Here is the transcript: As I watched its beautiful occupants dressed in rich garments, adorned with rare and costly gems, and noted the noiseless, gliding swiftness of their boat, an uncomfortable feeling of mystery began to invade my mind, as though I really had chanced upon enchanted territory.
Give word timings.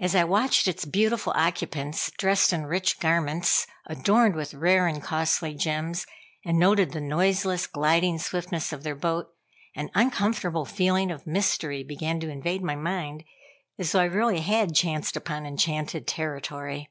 As 0.00 0.16
I 0.16 0.24
watched 0.24 0.66
its 0.66 0.84
beautiful 0.84 1.32
occupants 1.36 2.10
dressed 2.18 2.52
in 2.52 2.66
rich 2.66 2.98
garments, 2.98 3.64
adorned 3.86 4.34
with 4.34 4.52
rare 4.54 4.88
and 4.88 5.00
costly 5.00 5.54
gems, 5.54 6.04
and 6.44 6.58
noted 6.58 6.90
the 6.90 7.00
noiseless, 7.00 7.68
gliding 7.68 8.18
swiftness 8.18 8.72
of 8.72 8.82
their 8.82 8.96
boat, 8.96 9.28
an 9.76 9.88
uncomfortable 9.94 10.64
feeling 10.64 11.12
of 11.12 11.28
mystery 11.28 11.84
began 11.84 12.18
to 12.18 12.28
invade 12.28 12.64
my 12.64 12.74
mind, 12.74 13.22
as 13.78 13.92
though 13.92 14.00
I 14.00 14.06
really 14.06 14.40
had 14.40 14.74
chanced 14.74 15.16
upon 15.16 15.46
enchanted 15.46 16.08
territory. 16.08 16.90